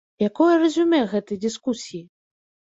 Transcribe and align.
Якое 0.27 0.55
рэзюмэ 0.63 1.01
гэтай 1.13 1.37
дыскусіі? 1.45 2.03